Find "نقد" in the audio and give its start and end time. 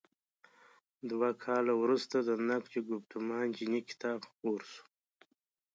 2.49-2.73